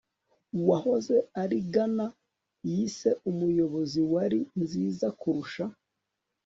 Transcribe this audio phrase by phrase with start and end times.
[0.59, 2.11] Uwahoze ari Gunner
[2.69, 5.65] yise umuyobozi wari nziza kurusha